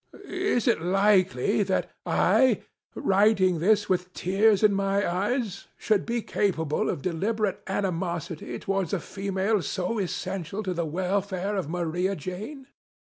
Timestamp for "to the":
10.63-10.87